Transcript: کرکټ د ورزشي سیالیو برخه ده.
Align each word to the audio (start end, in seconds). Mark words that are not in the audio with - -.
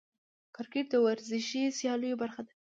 کرکټ 0.55 0.85
د 0.91 0.95
ورزشي 1.05 1.63
سیالیو 1.79 2.19
برخه 2.21 2.41
ده. 2.47 2.53